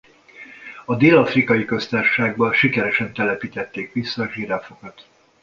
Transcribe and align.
A 0.85 0.95
Dél-afrikai 0.95 1.65
Köztársaságba 1.65 2.53
sikeresen 2.53 3.13
telepítették 3.13 3.93
vissza 3.93 4.23
a 4.23 4.31
zsiráfokat. 4.31 5.05